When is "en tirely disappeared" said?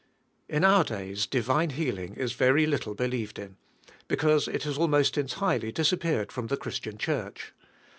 5.15-6.31